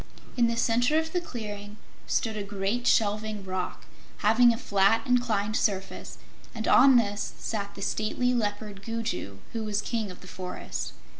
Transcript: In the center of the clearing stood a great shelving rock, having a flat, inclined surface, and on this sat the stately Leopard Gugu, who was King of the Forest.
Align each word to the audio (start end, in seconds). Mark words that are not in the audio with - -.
In 0.35 0.47
the 0.47 0.57
center 0.57 0.97
of 0.97 1.13
the 1.13 1.21
clearing 1.21 1.77
stood 2.07 2.35
a 2.35 2.41
great 2.41 2.87
shelving 2.87 3.45
rock, 3.45 3.85
having 4.25 4.51
a 4.51 4.57
flat, 4.57 5.05
inclined 5.05 5.55
surface, 5.55 6.17
and 6.55 6.67
on 6.67 6.95
this 6.95 7.35
sat 7.37 7.75
the 7.75 7.83
stately 7.83 8.33
Leopard 8.33 8.81
Gugu, 8.83 9.37
who 9.53 9.63
was 9.63 9.79
King 9.79 10.09
of 10.09 10.21
the 10.21 10.27
Forest. 10.27 10.93